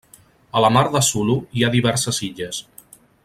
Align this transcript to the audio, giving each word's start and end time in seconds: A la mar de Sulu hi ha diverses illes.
A 0.59 0.63
la 0.65 0.71
mar 0.77 0.83
de 0.95 1.01
Sulu 1.09 1.37
hi 1.59 1.65
ha 1.67 1.71
diverses 1.77 2.23
illes. 2.29 2.63